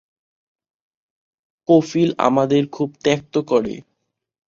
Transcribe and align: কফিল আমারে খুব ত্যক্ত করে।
কফিল 1.69 2.09
আমারে 2.19 2.59
খুব 2.71 2.89
ত্যক্ত 2.97 3.33
করে। 3.49 3.75